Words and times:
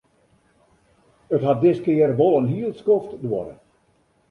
It 1.35 1.43
hat 1.45 1.57
diskear 1.63 2.11
wol 2.19 2.35
in 2.39 2.47
hiel 2.53 2.71
skoft 2.81 3.11
duorre. 3.23 3.55